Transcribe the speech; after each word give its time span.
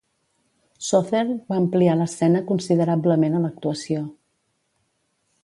Sothern 0.85 1.33
va 1.53 1.59
ampliar 1.63 1.97
l'escena 1.99 2.41
considerablement 2.49 3.37
a 3.37 3.43
l'actuació. 3.45 4.03